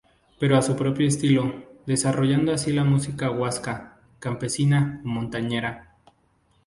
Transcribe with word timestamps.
Pero 0.39 0.57
a 0.57 0.63
su 0.63 0.75
propio 0.75 1.07
estilo, 1.07 1.75
desarrollando 1.85 2.51
así 2.51 2.73
la 2.73 2.83
música 2.83 3.27
guasca, 3.27 3.99
campesina 4.17 4.99
o 5.05 5.09
montañera. 5.09 5.95